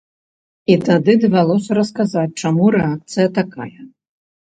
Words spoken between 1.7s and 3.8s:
расказваць, чаму рэакцыя такая.